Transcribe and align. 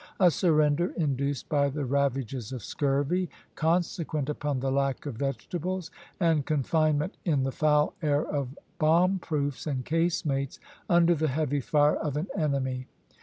a 0.19 0.31
surrender 0.31 0.87
induced 0.97 1.47
by 1.47 1.69
the 1.69 1.85
ravages 1.85 2.51
of 2.51 2.63
scurvy, 2.63 3.29
consequent 3.53 4.29
upon 4.29 4.59
the 4.59 4.71
lack 4.71 5.05
of 5.05 5.13
vegetables, 5.13 5.91
and 6.19 6.47
confinement 6.47 7.15
in 7.23 7.43
the 7.43 7.51
foul 7.51 7.93
air 8.01 8.25
of 8.25 8.57
bombproofs 8.79 9.67
and 9.67 9.85
casemates, 9.85 10.57
under 10.89 11.13
the 11.13 11.27
heavy 11.27 11.61
fire 11.61 11.97
of 11.97 12.17
an 12.17 12.25
enemy. 12.35 12.87